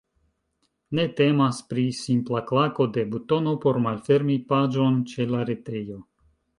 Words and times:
Ne 0.99 1.03
temas 1.19 1.59
pri 1.75 1.83
simpla 1.99 2.43
klako 2.53 2.89
de 2.97 3.05
butono 3.13 3.55
por 3.69 3.83
malfermi 3.87 4.43
paĝon 4.55 5.01
ĉe 5.15 5.33
la 5.37 5.49
retejo. 5.55 6.05